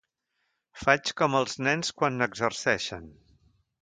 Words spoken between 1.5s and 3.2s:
nens quan n'exerceixen.